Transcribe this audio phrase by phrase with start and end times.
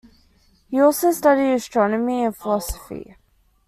[0.71, 3.17] He also studied astronomy and philosophy.